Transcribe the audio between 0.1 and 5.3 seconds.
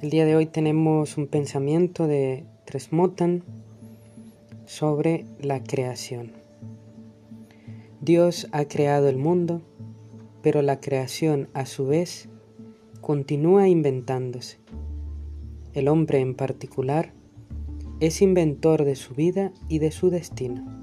de hoy tenemos un pensamiento de Tresmotan sobre